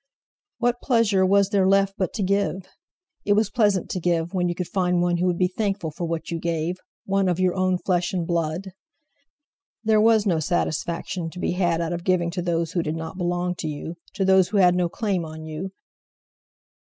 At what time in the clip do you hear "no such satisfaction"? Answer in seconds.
10.25-11.29